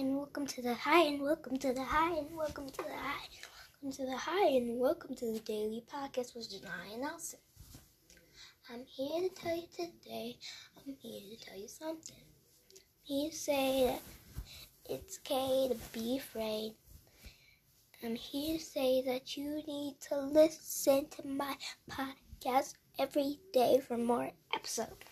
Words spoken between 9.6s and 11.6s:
today, I'm here to tell